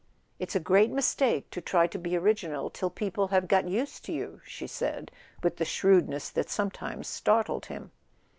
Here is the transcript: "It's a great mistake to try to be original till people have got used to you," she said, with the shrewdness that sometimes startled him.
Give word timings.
"It's 0.39 0.55
a 0.55 0.59
great 0.59 0.89
mistake 0.89 1.51
to 1.51 1.61
try 1.61 1.85
to 1.85 1.99
be 1.99 2.17
original 2.17 2.71
till 2.71 2.89
people 2.89 3.27
have 3.27 3.47
got 3.47 3.67
used 3.69 4.03
to 4.05 4.11
you," 4.11 4.41
she 4.43 4.65
said, 4.65 5.11
with 5.43 5.57
the 5.57 5.63
shrewdness 5.63 6.31
that 6.31 6.49
sometimes 6.49 7.07
startled 7.07 7.67
him. 7.67 7.91